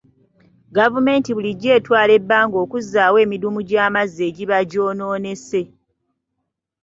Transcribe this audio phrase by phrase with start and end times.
[0.77, 5.61] Gavumenti bulijjo etwala ebbanga okuzzaawo emidumu gy'amazzi egiba gyonoonese.